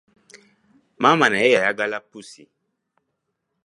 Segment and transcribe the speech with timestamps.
[1.01, 2.43] Maama naye yayagala pussi.